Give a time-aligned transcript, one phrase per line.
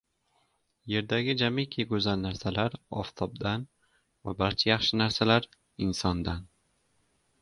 [0.99, 3.67] Erdagi jamiki go‘zal narsalar– oftobdan
[4.29, 5.49] va barcha yaxshi narsalar–
[5.89, 6.43] insondan.